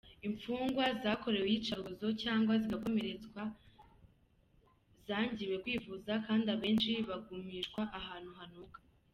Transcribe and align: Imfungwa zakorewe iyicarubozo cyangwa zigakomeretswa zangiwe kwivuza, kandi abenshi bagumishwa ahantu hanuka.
Imfungwa 0.27 0.85
zakorewe 1.03 1.47
iyicarubozo 1.49 2.05
cyangwa 2.23 2.53
zigakomeretswa 2.61 3.41
zangiwe 5.07 5.55
kwivuza, 5.63 6.11
kandi 6.25 6.45
abenshi 6.55 6.91
bagumishwa 7.09 7.81
ahantu 7.99 8.31
hanuka. 8.39 8.79